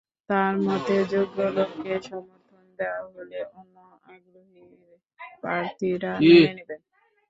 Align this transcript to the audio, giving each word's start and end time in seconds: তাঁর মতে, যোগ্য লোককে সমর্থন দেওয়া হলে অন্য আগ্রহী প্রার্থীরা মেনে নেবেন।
তাঁর 0.29 0.53
মতে, 0.65 0.95
যোগ্য 1.11 1.37
লোককে 1.55 1.93
সমর্থন 2.07 2.63
দেওয়া 2.79 3.03
হলে 3.07 3.39
অন্য 3.53 3.75
আগ্রহী 4.07 4.63
প্রার্থীরা 5.41 6.11
মেনে 6.21 6.53
নেবেন। 6.57 6.79